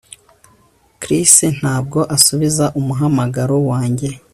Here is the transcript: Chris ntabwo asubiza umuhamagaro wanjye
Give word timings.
Chris 1.01 1.33
ntabwo 1.59 1.99
asubiza 2.15 2.65
umuhamagaro 2.79 3.55
wanjye 3.69 4.09